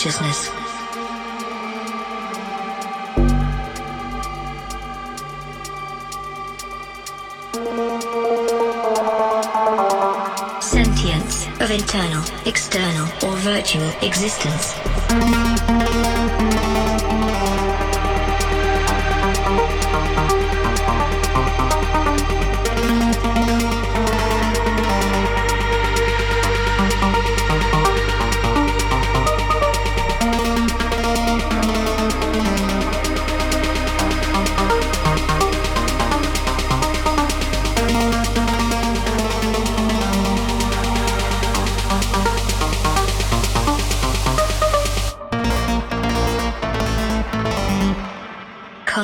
[0.00, 0.50] consciousness.
[10.62, 14.74] Sentience of internal, external, or virtual existence.